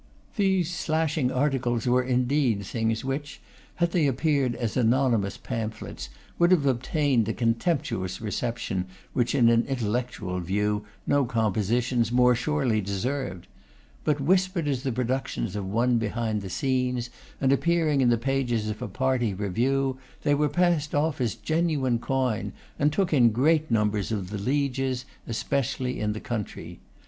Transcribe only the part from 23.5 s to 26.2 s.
numbers of the lieges, especially in the